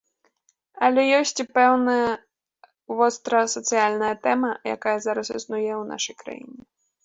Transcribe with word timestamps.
Але 0.87 1.01
ёсць 1.17 1.33
і 1.43 1.45
пэўная 1.57 2.07
вострасацыяльная 3.01 4.13
тэма, 4.27 4.51
якая 4.75 4.97
зараз 5.07 5.27
існуе 5.37 5.65
ў 5.65 5.81
нашай 5.95 6.15
краіне. 6.27 6.61